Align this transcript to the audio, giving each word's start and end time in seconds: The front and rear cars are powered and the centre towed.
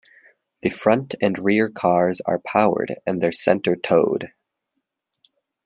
The 0.63 0.71
front 0.71 1.13
and 1.21 1.37
rear 1.37 1.69
cars 1.69 2.21
are 2.21 2.39
powered 2.39 2.95
and 3.05 3.21
the 3.21 3.31
centre 3.31 3.75
towed. 3.75 4.31